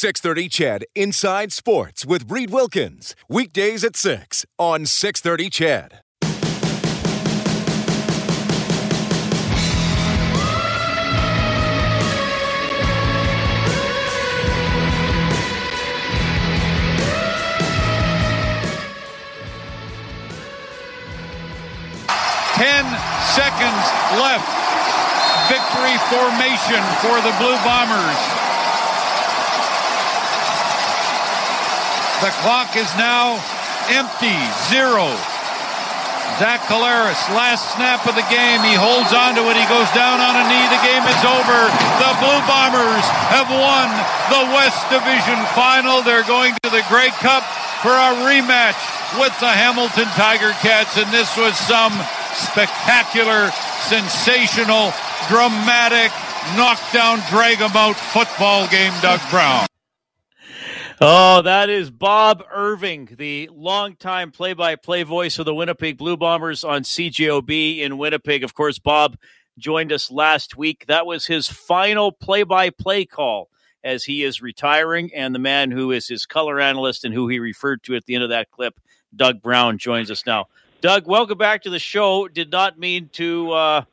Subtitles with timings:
[0.00, 3.16] 630 Ched Inside Sports with Reid Wilkins.
[3.28, 5.90] Weekdays at 6 on 630 Ched.
[22.54, 22.84] Ten
[23.34, 23.84] seconds
[24.14, 24.46] left.
[25.48, 28.47] Victory formation for the Blue Bombers.
[32.18, 33.38] The clock is now
[33.94, 34.34] empty,
[34.66, 35.06] zero.
[36.42, 38.62] Zach Collaros, last snap of the game.
[38.62, 39.56] He holds on to it.
[39.58, 40.66] He goes down on a knee.
[40.70, 41.58] The game is over.
[42.02, 43.86] The Blue Bombers have won
[44.30, 46.02] the West Division final.
[46.02, 47.42] They're going to the Grey Cup
[47.82, 48.78] for a rematch
[49.18, 51.94] with the Hamilton Tiger Cats, and this was some
[52.34, 53.50] spectacular,
[53.86, 54.92] sensational,
[55.30, 56.10] dramatic,
[56.58, 59.66] knockdown, drag 'em out football game, Doug Brown.
[61.00, 66.16] Oh, that is Bob Irving, the longtime play by play voice of the Winnipeg Blue
[66.16, 68.42] Bombers on CJOB in Winnipeg.
[68.42, 69.16] Of course, Bob
[69.58, 70.86] joined us last week.
[70.88, 73.48] That was his final play by play call
[73.84, 75.14] as he is retiring.
[75.14, 78.16] And the man who is his color analyst and who he referred to at the
[78.16, 78.80] end of that clip,
[79.14, 80.46] Doug Brown, joins us now.
[80.80, 82.26] Doug, welcome back to the show.
[82.26, 83.52] Did not mean to.
[83.52, 83.84] Uh,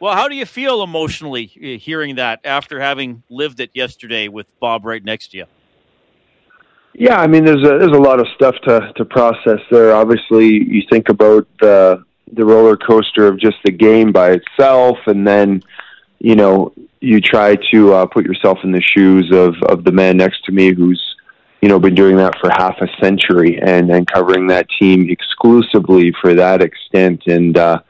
[0.00, 4.52] well, how do you feel emotionally uh, hearing that after having lived it yesterday with
[4.60, 5.46] Bob right next to you?
[6.94, 9.94] Yeah, I mean, there's a there's a lot of stuff to to process there.
[9.94, 15.26] Obviously, you think about the the roller coaster of just the game by itself, and
[15.26, 15.62] then
[16.18, 20.18] you know you try to uh, put yourself in the shoes of of the man
[20.18, 21.02] next to me, who's
[21.62, 26.12] you know been doing that for half a century and and covering that team exclusively
[26.20, 27.80] for that extent, and uh,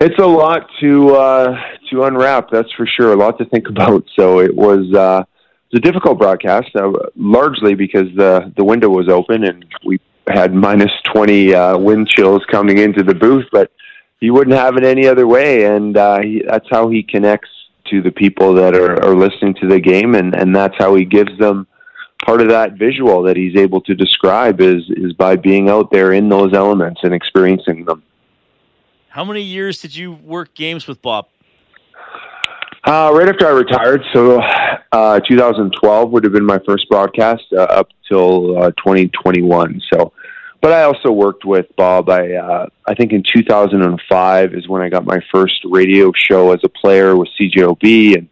[0.00, 2.48] it's a lot to uh, to unwrap.
[2.50, 3.12] That's for sure.
[3.12, 4.04] A lot to think about.
[4.16, 4.90] So it was.
[4.94, 5.24] Uh,
[5.70, 10.52] it's a difficult broadcast, uh, largely because the the window was open and we had
[10.52, 13.46] minus twenty uh, wind chills coming into the booth.
[13.52, 13.70] But
[14.20, 17.48] he wouldn't have it any other way, and uh, he, that's how he connects
[17.86, 21.04] to the people that are, are listening to the game, and and that's how he
[21.04, 21.68] gives them
[22.24, 26.12] part of that visual that he's able to describe is is by being out there
[26.12, 28.02] in those elements and experiencing them.
[29.08, 31.28] How many years did you work games with Bob?
[32.82, 34.40] Uh, right after I retired, so
[34.92, 39.82] uh, 2012 would have been my first broadcast uh, up till uh, 2021.
[39.92, 40.14] So,
[40.62, 42.08] but I also worked with Bob.
[42.08, 46.60] I uh, I think in 2005 is when I got my first radio show as
[46.64, 48.28] a player with CJOB, and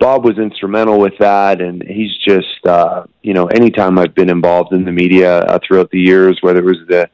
[0.00, 1.60] Bob was instrumental with that.
[1.60, 6.00] And he's just uh, you know anytime I've been involved in the media throughout the
[6.00, 7.08] years, whether it was the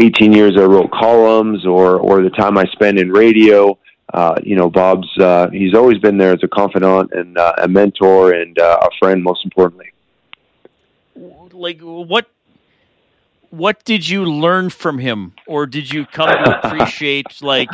[0.00, 3.78] 18 years I wrote columns or or the time I spent in radio
[4.14, 7.68] uh, you know, Bob's uh, he's always been there as a confidant and uh, a
[7.68, 9.92] mentor and uh, a friend, most importantly.
[11.52, 12.26] Like what?
[13.50, 17.26] What did you learn from him, or did you come to appreciate?
[17.42, 17.70] like,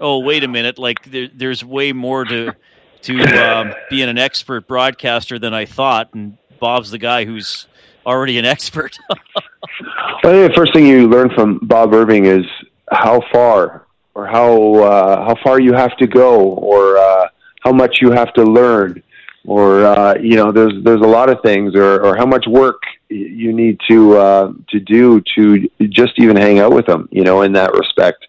[0.00, 0.78] oh, wait a minute!
[0.78, 2.54] Like, there, there's way more to
[3.02, 7.66] to um, being an expert broadcaster than I thought, and Bob's the guy who's
[8.04, 8.98] already an expert.
[9.10, 12.44] I think the first thing you learn from Bob Irving is
[12.90, 13.85] how far
[14.16, 17.28] or how uh, how far you have to go, or uh,
[17.60, 19.02] how much you have to learn,
[19.46, 22.80] or uh, you know, there's there's a lot of things, or, or how much work
[23.10, 27.06] you need to uh, to do to just even hang out with him.
[27.12, 28.26] You know, in that respect,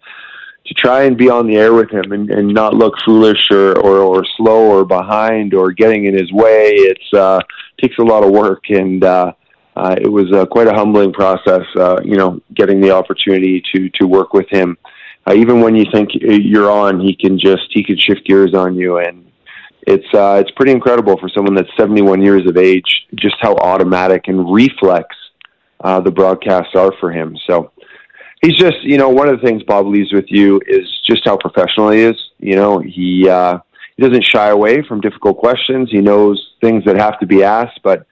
[0.65, 3.79] to try and be on the air with him and, and not look foolish or,
[3.79, 6.73] or or slow or behind or getting in his way.
[6.73, 7.39] It's uh,
[7.81, 9.03] takes a lot of work and.
[9.03, 9.31] Uh,
[9.77, 13.87] uh, it was uh, quite a humbling process, uh, you know, getting the opportunity to
[13.89, 14.89] to work with him uh,
[15.33, 18.97] even when you think you're on, he can just he can shift gears on you,
[18.97, 19.29] and
[19.85, 24.27] it's uh, it's pretty incredible for someone that's 71 years of age, just how automatic
[24.27, 25.15] and reflex
[25.83, 27.37] uh, the broadcasts are for him.
[27.47, 27.71] So
[28.41, 31.37] he's just you know one of the things Bob leaves with you is just how
[31.37, 32.15] professional he is.
[32.39, 33.59] You know he uh,
[33.95, 35.89] he doesn't shy away from difficult questions.
[35.91, 38.05] He knows things that have to be asked, but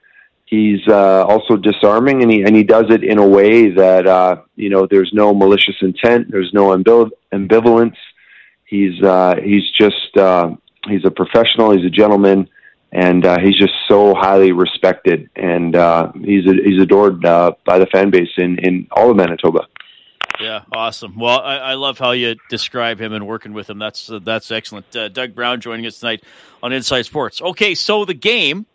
[0.46, 4.42] he's uh, also disarming, and he and he does it in a way that uh,
[4.56, 7.96] you know there's no malicious intent, there's no ambiv- ambivalence.
[8.64, 10.54] He's uh, he's just uh,
[10.88, 12.48] he's a professional, he's a gentleman,
[12.92, 17.86] and uh, he's just so highly respected, and uh, he's he's adored uh, by the
[17.86, 19.66] fan base in in all of Manitoba.
[20.40, 21.16] Yeah, awesome.
[21.16, 23.78] Well, I, I, love how you describe him and working with him.
[23.78, 24.94] That's uh, that's excellent.
[24.94, 26.24] Uh, Doug Brown joining us tonight
[26.62, 27.40] on Inside Sports.
[27.40, 28.66] Okay, so the game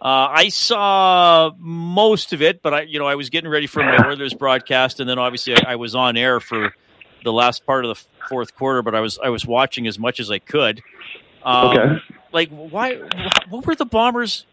[0.00, 3.82] uh, I saw most of it, but I, you know, I was getting ready for
[3.82, 6.72] my Oilers broadcast, and then obviously I, I, was on air for
[7.24, 8.82] the last part of the fourth quarter.
[8.82, 10.82] But I was I was watching as much as I could.
[11.42, 12.02] Um, okay.
[12.32, 12.96] Like, why?
[13.48, 14.46] What were the Bombers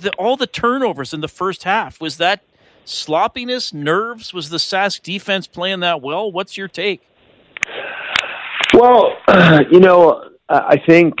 [0.00, 2.00] the, all the turnovers in the first half?
[2.00, 2.42] Was that
[2.84, 4.32] sloppiness, nerves?
[4.32, 6.30] Was the Sask defense playing that well?
[6.30, 7.02] What's your take?
[8.74, 9.16] Well,
[9.70, 11.18] you know, I think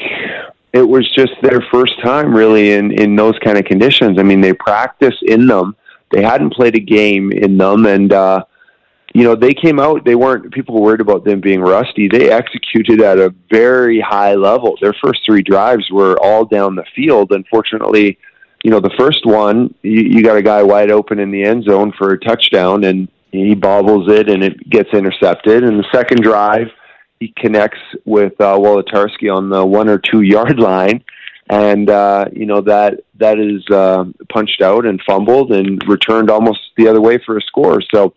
[0.72, 4.18] it was just their first time really in in those kind of conditions.
[4.18, 5.76] I mean, they practice in them.
[6.10, 8.44] They hadn't played a game in them, and uh,
[9.14, 10.04] you know they came out.
[10.04, 12.08] They weren't people were worried about them being rusty.
[12.08, 14.76] They executed at a very high level.
[14.80, 17.32] Their first three drives were all down the field.
[17.32, 18.18] Unfortunately,
[18.64, 21.64] you know the first one you, you got a guy wide open in the end
[21.64, 25.64] zone for a touchdown, and he bobbles it, and it gets intercepted.
[25.64, 26.68] And the second drive
[27.22, 31.04] he connects with uh, Wolitarsky on the one or two yard line,
[31.48, 36.60] and uh, you know that that is uh, punched out and fumbled and returned almost
[36.76, 37.80] the other way for a score.
[37.94, 38.12] So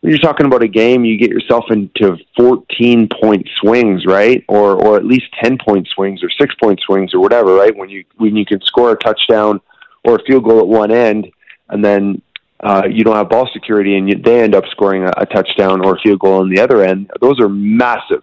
[0.00, 4.76] when you're talking about a game, you get yourself into 14 point swings, right, or
[4.76, 7.76] or at least 10 point swings or six point swings or whatever, right?
[7.76, 9.60] When you when you can score a touchdown
[10.04, 11.26] or a field goal at one end,
[11.70, 12.22] and then
[12.60, 15.84] uh, you don't have ball security, and you, they end up scoring a, a touchdown
[15.84, 17.10] or a field goal on the other end.
[17.20, 18.22] Those are massive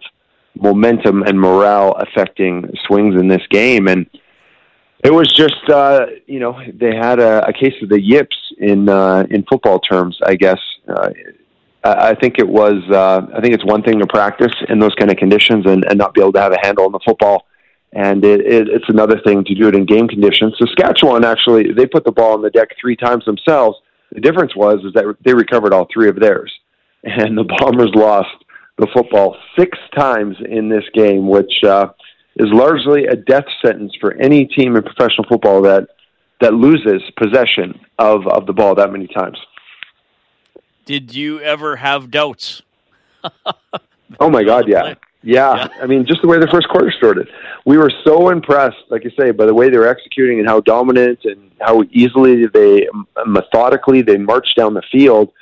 [0.54, 3.88] momentum and morale affecting swings in this game.
[3.88, 4.06] And
[5.02, 8.88] it was just, uh, you know, they had a, a case of the yips in
[8.88, 10.60] uh, in football terms, I guess.
[10.86, 11.10] Uh,
[11.84, 12.74] I think it was.
[12.88, 15.98] Uh, I think it's one thing to practice in those kind of conditions and, and
[15.98, 17.46] not be able to have a handle on the football,
[17.92, 20.54] and it, it, it's another thing to do it in game conditions.
[20.58, 23.78] Saskatchewan actually they put the ball on the deck three times themselves.
[24.12, 26.52] The difference was is that they recovered all three of theirs,
[27.02, 28.41] and the Bombers lost
[28.78, 31.88] the football six times in this game, which uh,
[32.36, 35.88] is largely a death sentence for any team in professional football that
[36.40, 39.38] that loses possession of, of the ball that many times.
[40.84, 42.62] Did you ever have doubts?
[44.18, 44.94] oh my God, yeah.
[45.22, 45.54] yeah.
[45.54, 45.68] yeah.
[45.80, 47.28] I mean, just the way the first quarter started.
[47.64, 50.58] We were so impressed, like you say, by the way they were executing and how
[50.60, 52.88] dominant and how easily they,
[53.24, 55.32] methodically, they marched down the field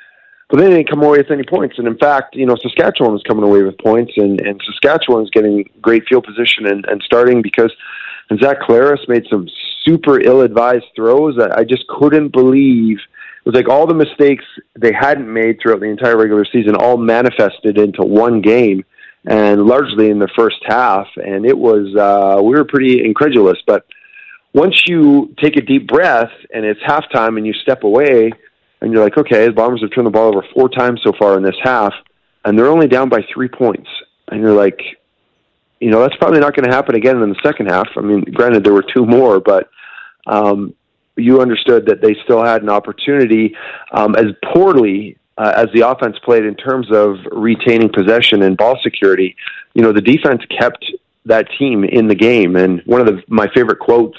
[0.50, 1.78] but they didn't come away with any points.
[1.78, 5.30] And in fact, you know, Saskatchewan was coming away with points, and, and Saskatchewan was
[5.30, 7.72] getting great field position and, and starting because
[8.42, 9.48] Zach Collaros made some
[9.84, 12.98] super ill-advised throws that I just couldn't believe.
[12.98, 14.44] It was like all the mistakes
[14.78, 18.84] they hadn't made throughout the entire regular season all manifested into one game,
[19.26, 21.06] and largely in the first half.
[21.16, 23.86] And it was uh, we were pretty incredulous, but
[24.52, 28.32] once you take a deep breath and it's halftime and you step away
[28.80, 31.36] and you're like, okay, the Bombers have turned the ball over four times so far
[31.36, 31.92] in this half,
[32.44, 33.88] and they're only down by three points.
[34.28, 34.80] And you're like,
[35.80, 37.88] you know, that's probably not going to happen again in the second half.
[37.96, 39.68] I mean, granted, there were two more, but
[40.26, 40.74] um,
[41.16, 43.56] you understood that they still had an opportunity
[43.92, 48.78] um, as poorly uh, as the offense played in terms of retaining possession and ball
[48.82, 49.36] security.
[49.74, 50.84] You know, the defense kept
[51.26, 52.56] that team in the game.
[52.56, 54.18] And one of the, my favorite quotes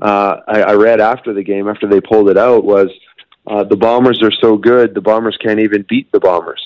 [0.00, 2.88] uh, I, I read after the game, after they pulled it out, was–
[3.46, 6.60] uh, the Bombers are so good, the Bombers can't even beat the Bombers.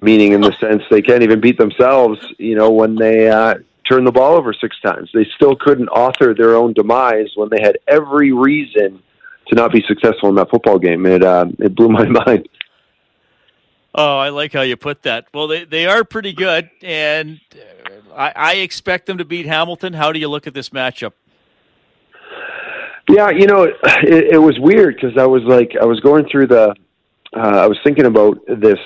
[0.00, 2.18] Meaning, in the sense, they can't even beat themselves.
[2.38, 3.54] You know, when they uh,
[3.88, 7.60] turn the ball over six times, they still couldn't author their own demise when they
[7.60, 9.00] had every reason
[9.48, 11.06] to not be successful in that football game.
[11.06, 12.48] It uh, it blew my mind.
[13.94, 15.26] Oh, I like how you put that.
[15.34, 17.40] Well, they, they are pretty good, and
[18.14, 19.92] I, I expect them to beat Hamilton.
[19.92, 21.12] How do you look at this matchup?
[23.08, 23.76] Yeah, you know, it,
[24.34, 26.74] it was weird because I was like, I was going through the,
[27.34, 28.78] uh, I was thinking about this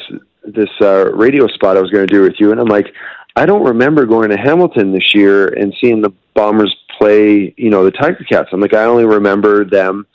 [0.45, 2.87] this uh, radio spot I was going to do with you, and I'm like,
[3.35, 7.85] I don't remember going to Hamilton this year and seeing the Bombers play, you know,
[7.85, 8.49] the Tiger Cats.
[8.53, 10.07] I'm like, I only remember them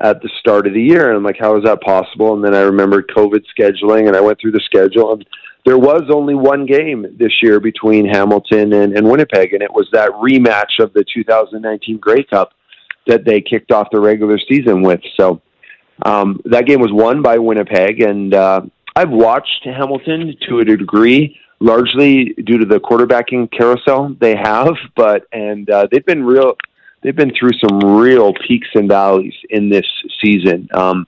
[0.00, 2.34] at the start of the year, and I'm like, how is that possible?
[2.34, 5.26] And then I remembered COVID scheduling, and I went through the schedule, and
[5.66, 9.88] there was only one game this year between Hamilton and, and Winnipeg, and it was
[9.92, 12.54] that rematch of the 2019 Grey Cup
[13.06, 15.00] that they kicked off the regular season with.
[15.18, 15.40] So
[16.04, 18.62] um, that game was won by Winnipeg, and uh,
[18.96, 24.74] I've watched Hamilton to a degree, largely due to the quarterbacking carousel they have.
[24.96, 26.56] But and uh, they've been real.
[27.02, 29.86] They've been through some real peaks and valleys in this
[30.22, 30.68] season.
[30.74, 31.06] Um,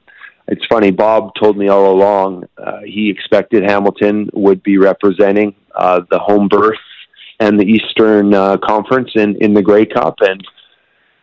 [0.49, 0.91] it's funny.
[0.91, 6.49] Bob told me all along uh, he expected Hamilton would be representing uh, the home
[6.49, 6.79] berth
[7.41, 10.43] and the Eastern uh, Conference in in the Grey Cup, and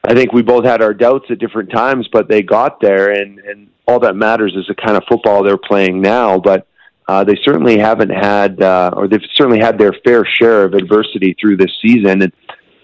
[0.09, 3.37] I think we both had our doubts at different times, but they got there, and
[3.39, 6.39] and all that matters is the kind of football they're playing now.
[6.39, 6.67] But
[7.07, 11.35] uh, they certainly haven't had, uh, or they've certainly had their fair share of adversity
[11.39, 12.23] through this season.
[12.23, 12.33] And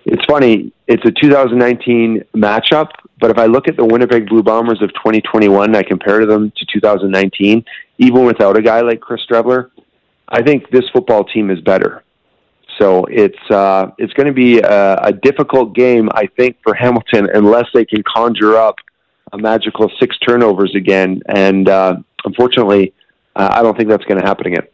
[0.06, 2.90] it's funny, it's a 2019 matchup,
[3.20, 6.66] but if I look at the Winnipeg Blue Bombers of 2021, I compare them to
[6.74, 7.66] 2019,
[7.98, 9.72] even without a guy like Chris Streveler,
[10.30, 12.04] I think this football team is better.
[12.80, 17.30] So it's uh, it's going to be a, a, difficult game, I think, for Hamilton
[17.34, 18.76] unless they can conjure up
[19.32, 21.22] a magical six turnovers again.
[21.28, 22.94] And uh, unfortunately,
[23.36, 24.68] uh, I don't think that's going to happen again.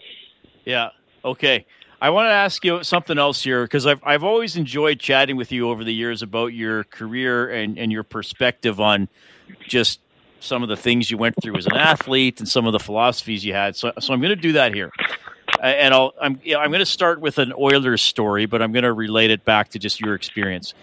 [0.66, 0.90] Yeah.
[1.24, 1.66] Okay.
[2.02, 5.52] I want to ask you something else here because I've I've always enjoyed chatting with
[5.52, 9.08] you over the years about your career and, and your perspective on
[9.68, 10.00] just
[10.40, 13.46] some of the things you went through as an athlete and some of the philosophies
[13.46, 13.76] you had.
[13.76, 14.92] So, so I'm going to do that here,
[15.62, 18.94] and I'll I'm I'm going to start with an Oilers story, but I'm going to
[18.94, 20.74] relate it back to just your experience.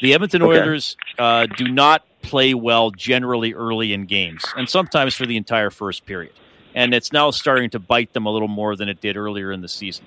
[0.00, 0.60] The Edmonton okay.
[0.60, 5.70] Oilers uh, do not play well generally early in games, and sometimes for the entire
[5.70, 6.32] first period.
[6.74, 9.62] And it's now starting to bite them a little more than it did earlier in
[9.62, 10.04] the season.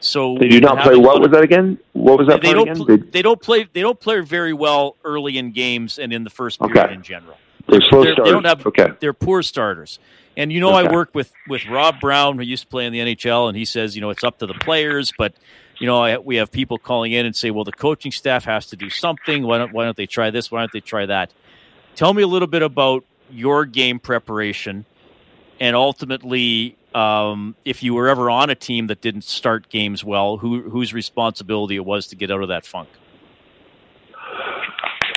[0.00, 0.96] So they do not play.
[0.96, 1.78] What was that again?
[1.92, 2.42] What was that?
[2.42, 2.74] They, don't.
[2.74, 3.68] Pl- they don't play.
[3.72, 6.94] They don't play very well early in games and in the first period okay.
[6.94, 7.36] in general.
[7.68, 8.24] They're slow they're, starters.
[8.24, 8.66] They don't have.
[8.66, 8.88] Okay.
[9.00, 9.98] They're poor starters.
[10.36, 10.88] And you know, okay.
[10.88, 13.64] I work with with Rob Brown, who used to play in the NHL, and he
[13.64, 15.34] says, you know, it's up to the players, but
[15.78, 18.66] you know, I, we have people calling in and say, well, the coaching staff has
[18.66, 19.42] to do something.
[19.42, 20.50] Why don't Why don't they try this?
[20.50, 21.32] Why don't they try that?
[21.94, 24.84] Tell me a little bit about your game preparation,
[25.58, 30.36] and ultimately um, if you were ever on a team that didn't start games well,
[30.36, 32.88] who, whose responsibility it was to get out of that funk?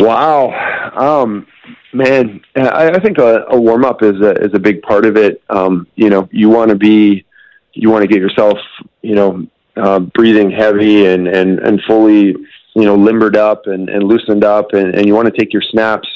[0.04, 0.52] Wow,
[0.98, 1.48] um,
[1.94, 5.16] man, I, I think a, a warm up is a is a big part of
[5.16, 5.42] it.
[5.50, 7.26] Um, you know, you want to be,
[7.72, 8.58] you want to get yourself,
[9.02, 12.36] you know, uh, breathing heavy and and and fully,
[12.76, 15.64] you know, limbered up and, and loosened up, and, and you want to take your
[15.72, 16.08] snaps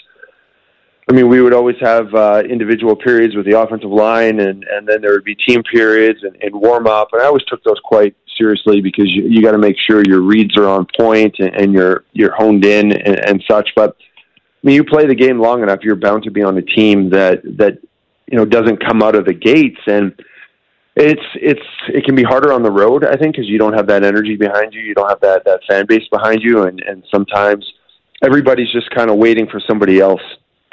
[1.10, 4.86] I mean, we would always have uh, individual periods with the offensive line, and and
[4.86, 7.10] then there would be team periods and, and warm up.
[7.14, 10.22] And I always took those quite seriously because you, you got to make sure your
[10.22, 13.70] reads are on point and, and you're you're honed in and, and such.
[13.76, 16.62] But I mean, you play the game long enough, you're bound to be on a
[16.62, 17.80] team that that
[18.28, 20.14] you know doesn't come out of the gates and
[20.96, 23.86] it's it's it can be harder on the road i think because you don't have
[23.86, 27.04] that energy behind you you don't have that that fan base behind you and and
[27.14, 27.64] sometimes
[28.24, 30.22] everybody's just kind of waiting for somebody else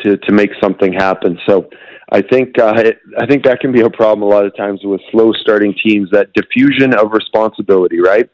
[0.01, 1.39] to to make something happen.
[1.47, 1.69] So
[2.13, 2.75] I think uh,
[3.19, 6.11] I think that can be a problem a lot of times with slow starting teams.
[6.11, 8.29] That diffusion of responsibility, right?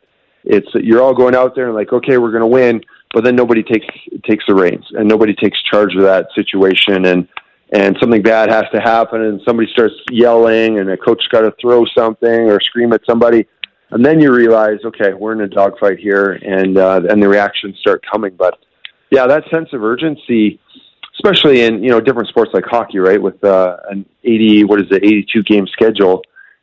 [0.44, 2.82] It's you're all going out there and like, okay, we're going to win,
[3.14, 3.86] but then nobody takes
[4.24, 7.28] takes the reins and nobody takes charge of that situation and
[7.72, 11.54] and something bad has to happen and somebody starts yelling and a coach got to
[11.60, 13.46] throw something or scream at somebody
[13.90, 17.76] and then you realize okay we're in a dogfight here and uh, and the reactions
[17.80, 18.58] start coming but
[19.10, 20.60] yeah that sense of urgency
[21.22, 23.20] especially in you know different sports like hockey, right?
[23.20, 26.22] With uh, an eighty, what is it, eighty-two game schedule,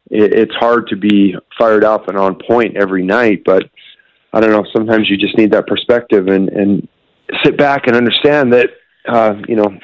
[0.10, 3.44] it, it's hard to be fired up and on point every night.
[3.46, 3.70] But
[4.34, 4.66] I don't know.
[4.76, 6.88] Sometimes you just need that perspective and and
[7.44, 8.70] sit back and understand that
[9.08, 9.78] uh, you know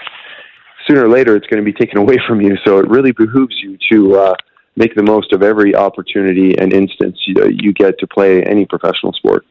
[0.87, 2.57] sooner or later it's going to be taken away from you.
[2.65, 4.35] So it really behooves you to uh,
[4.75, 9.13] make the most of every opportunity and instance you, you get to play any professional
[9.13, 9.45] sport.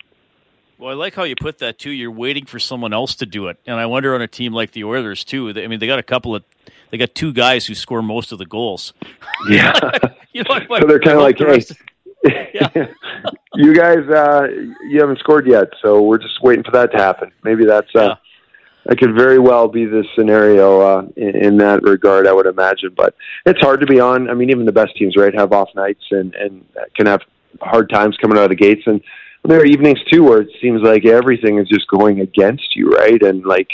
[0.82, 1.92] Well, I like how you put that too.
[1.92, 4.72] You're waiting for someone else to do it, and I wonder on a team like
[4.72, 5.48] the Oilers too.
[5.50, 6.42] I mean, they got a couple of,
[6.90, 8.92] they got two guys who score most of the goals.
[9.48, 9.78] Yeah,
[10.32, 11.38] you know, so they're kind of like,
[12.24, 12.86] hey, yeah.
[13.54, 14.48] you guys, uh,
[14.88, 17.30] you haven't scored yet, so we're just waiting for that to happen.
[17.44, 18.14] Maybe that's uh, yeah.
[18.86, 22.26] that could very well be the scenario uh, in, in that regard.
[22.26, 23.14] I would imagine, but
[23.46, 24.28] it's hard to be on.
[24.28, 27.20] I mean, even the best teams, right, have off nights and and can have
[27.60, 29.00] hard times coming out of the gates and
[29.44, 33.20] there are evenings too where it seems like everything is just going against you, right?
[33.22, 33.68] And like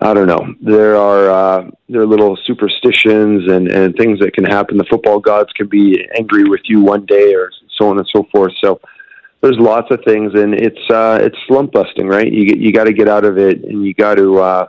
[0.00, 4.44] I don't know, there are uh, there are little superstitions and and things that can
[4.44, 4.76] happen.
[4.76, 8.26] The football gods can be angry with you one day, or so on and so
[8.30, 8.52] forth.
[8.62, 8.80] So
[9.40, 12.30] there's lots of things, and it's uh, it's slump busting, right?
[12.30, 14.38] You get you got to get out of it, and you got to.
[14.38, 14.66] Uh,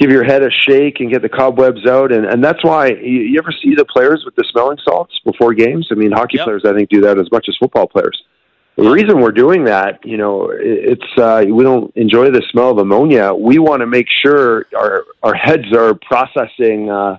[0.00, 2.12] give your head a shake and get the cobwebs out.
[2.12, 5.54] And, and that's why you, you ever see the players with the smelling salts before
[5.54, 5.88] games?
[5.90, 6.44] I mean, hockey yep.
[6.44, 8.22] players, I think, do that as much as football players
[8.78, 12.78] the reason we're doing that, you know, it's uh, we don't enjoy the smell of
[12.78, 13.34] ammonia.
[13.34, 17.16] We want to make sure our our heads are processing uh,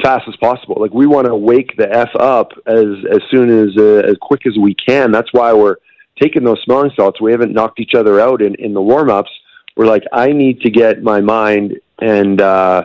[0.00, 0.76] fast as possible.
[0.78, 4.46] Like we want to wake the f up as as soon as uh, as quick
[4.46, 5.10] as we can.
[5.10, 5.76] That's why we're
[6.22, 7.20] taking those smelling salts.
[7.20, 9.30] We haven't knocked each other out in in the warm ups.
[9.76, 12.84] We're like, I need to get my mind and uh,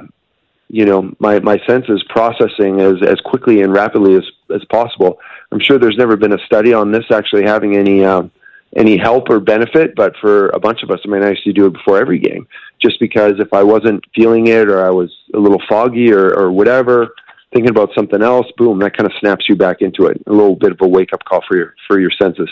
[0.68, 5.20] you know my my senses processing as as quickly and rapidly as as possible
[5.52, 8.32] I'm sure there's never been a study on this actually having any um,
[8.76, 11.54] any help or benefit, but for a bunch of us, I mean, I used to
[11.54, 12.48] do it before every game,
[12.80, 16.52] just because if I wasn't feeling it or I was a little foggy or, or
[16.52, 17.16] whatever,
[17.52, 20.22] thinking about something else, boom, that kind of snaps you back into it.
[20.28, 22.50] A little bit of a wake up call for your for your senses.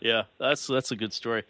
[0.00, 1.44] Yeah, that's that's a good story,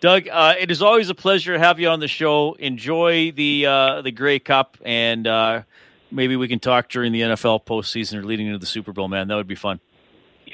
[0.00, 0.28] Doug.
[0.28, 2.52] Uh, it is always a pleasure to have you on the show.
[2.54, 5.62] Enjoy the uh, the Grey Cup, and uh,
[6.10, 9.08] maybe we can talk during the NFL postseason or leading into the Super Bowl.
[9.08, 9.80] Man, that would be fun.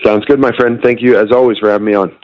[0.05, 0.81] Sounds good, my friend.
[0.83, 2.17] Thank you, as always, for having me on.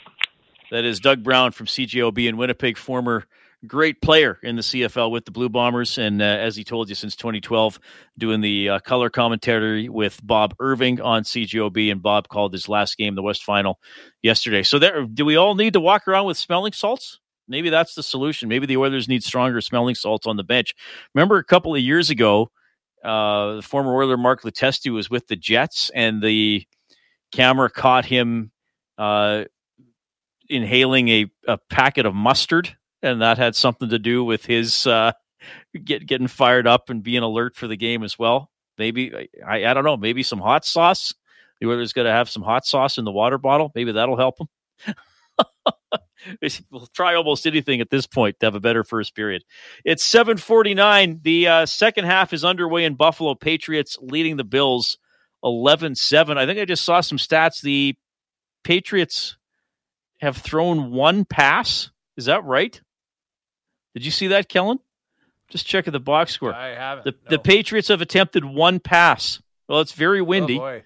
[0.71, 3.25] That is Doug Brown from CJOB in Winnipeg, former
[3.67, 6.95] great player in the CFL with the Blue Bombers, and uh, as he told you,
[6.95, 7.81] since 2012,
[8.17, 11.91] doing the uh, color commentary with Bob Irving on CJOB.
[11.91, 13.79] and Bob called his last game, the West Final,
[14.23, 14.63] yesterday.
[14.63, 17.19] So, there, do we all need to walk around with smelling salts?
[17.49, 18.49] Maybe that's the solution.
[18.49, 20.75] Maybe the Oilers need stronger smelling salts on the bench.
[21.15, 22.51] Remember a couple of years ago,
[23.03, 26.67] uh, the former Oiler Mark Letestu was with the Jets, and the
[27.33, 28.51] camera caught him
[28.97, 29.45] uh,
[30.49, 35.13] inhaling a, a packet of mustard and that had something to do with his uh,
[35.85, 38.51] get getting fired up and being alert for the game as well.
[38.77, 39.97] Maybe I, I don't know.
[39.97, 41.15] Maybe some hot sauce.
[41.61, 43.73] The Oilers got to have some hot sauce in the water bottle.
[43.75, 44.49] Maybe that'll help them.
[46.71, 49.45] we'll try almost anything at this point to have a better first period.
[49.85, 51.23] It's 7:49.
[51.23, 53.35] The uh, second half is underway in Buffalo.
[53.35, 54.99] Patriots leading the Bills
[55.45, 56.37] 11-7.
[56.37, 57.61] I think I just saw some stats.
[57.61, 57.97] The
[58.65, 59.37] Patriots
[60.21, 61.91] have thrown one pass.
[62.17, 62.81] Is that right?
[63.95, 64.79] Did you see that, Kellen?
[65.49, 66.53] Just checking the box score.
[66.53, 67.05] I haven't.
[67.05, 67.19] The, no.
[67.31, 69.41] the Patriots have attempted one pass.
[69.69, 70.59] Well, it's very windy.
[70.61, 70.81] Oh,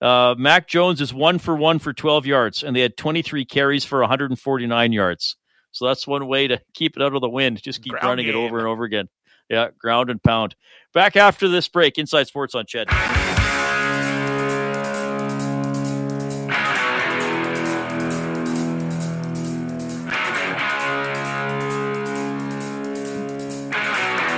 [0.00, 3.84] uh, Mac Jones is one for one for 12 yards, and they had 23 carries
[3.84, 5.36] for 149 yards.
[5.72, 7.62] So that's one way to keep it out of the wind.
[7.62, 8.34] Just keep Ground running game.
[8.34, 9.08] it over and over again.
[9.48, 10.54] Yeah, ground and pound.
[10.92, 13.37] Back after this break, Inside Sports on Ched.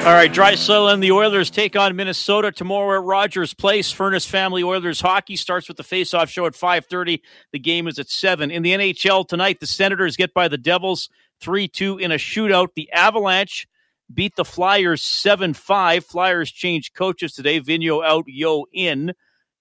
[0.00, 3.92] All right, Draisaitl and the Oilers take on Minnesota tomorrow at Rogers Place.
[3.92, 7.20] Furnace Family Oilers hockey starts with the face-off show at 5:30.
[7.52, 8.50] The game is at 7.
[8.50, 11.10] In the NHL tonight, the Senators get by the Devils
[11.42, 12.68] 3-2 in a shootout.
[12.74, 13.68] The Avalanche
[14.12, 16.06] beat the Flyers 7-5.
[16.06, 17.60] Flyers changed coaches today.
[17.60, 19.12] Vigneault out, Yeo in.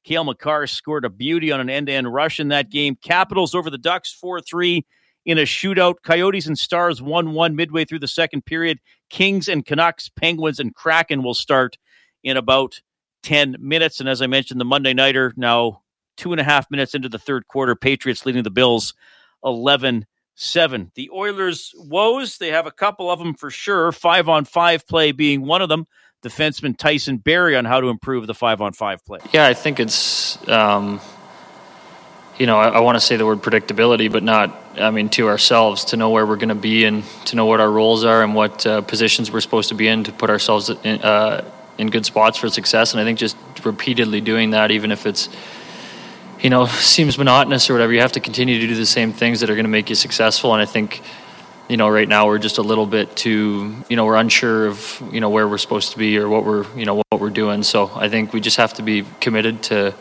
[0.06, 2.96] Cale Makar scored a beauty on an end-to-end rush in that game.
[3.04, 4.86] Capitals over the Ducks 4-3
[5.26, 5.96] in a shootout.
[6.02, 8.80] Coyotes and Stars 1 1 midway through the second period.
[9.10, 11.78] Kings and Canucks, Penguins and Kraken will start
[12.24, 12.82] in about
[13.24, 14.00] 10 minutes.
[14.00, 15.82] And as I mentioned, the Monday Nighter now
[16.18, 17.76] two and a half minutes into the third quarter.
[17.76, 18.94] Patriots leading the Bills
[19.44, 20.92] 11 7.
[20.96, 23.92] The Oilers' woes, they have a couple of them for sure.
[23.92, 25.86] Five on five play being one of them.
[26.24, 29.20] Defenseman Tyson Barrie on how to improve the five on five play.
[29.34, 31.00] Yeah, I think it's, um,
[32.40, 35.28] you know, I, I want to say the word predictability, but not, I mean, to
[35.28, 38.24] ourselves to know where we're going to be and to know what our roles are
[38.24, 41.44] and what uh, positions we're supposed to be in to put ourselves in, uh,
[41.78, 42.94] in good spots for success.
[42.94, 45.28] And I think just repeatedly doing that, even if it's,
[46.40, 49.42] you know, seems monotonous or whatever, you have to continue to do the same things
[49.42, 50.54] that are going to make you successful.
[50.54, 51.02] And I think,
[51.68, 55.04] you know, right now we're just a little bit too, you know, we're unsure of,
[55.12, 57.64] you know, where we're supposed to be or what we're, you know, what we're doing.
[57.64, 59.94] So I think we just have to be committed to,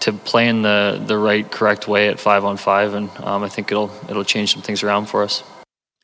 [0.00, 3.70] to playing the the right correct way at five on five, and um, I think
[3.70, 5.42] it'll it'll change some things around for us.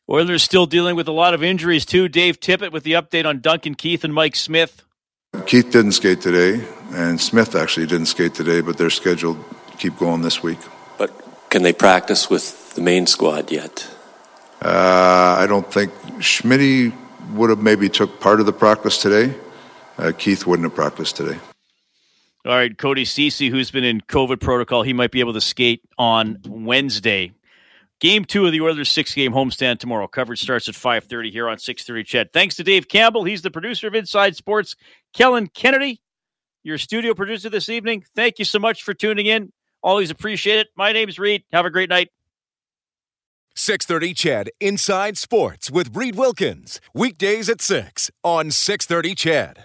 [0.08, 2.08] Oilers still dealing with a lot of injuries too.
[2.08, 4.82] Dave Tippett with the update on Duncan Keith and Mike Smith.
[5.46, 9.38] Keith didn't skate today, and Smith actually didn't skate today, but they're scheduled
[9.70, 10.58] to keep going this week.
[10.98, 11.10] But
[11.50, 13.88] can they practice with the main squad yet?
[14.62, 16.92] Uh, I don't think Schmitty
[17.32, 19.34] would have maybe took part of the practice today.
[19.98, 21.38] Uh, Keith wouldn't have practiced today.
[22.46, 25.80] All right, Cody Ceci, who's been in COVID protocol, he might be able to skate
[25.96, 27.32] on Wednesday.
[28.00, 30.06] Game two of the Oilers' six-game homestand tomorrow.
[30.06, 32.32] Coverage starts at 5.30 here on 6.30 Ched.
[32.34, 33.24] Thanks to Dave Campbell.
[33.24, 34.76] He's the producer of Inside Sports.
[35.14, 36.02] Kellen Kennedy,
[36.62, 38.04] your studio producer this evening.
[38.14, 39.50] Thank you so much for tuning in.
[39.82, 40.66] Always appreciate it.
[40.76, 41.44] My name's Reid.
[41.50, 42.10] Have a great night.
[43.56, 46.78] 630 Ched Inside Sports with Reid Wilkins.
[46.92, 49.56] Weekdays at 6 on 630 Ched.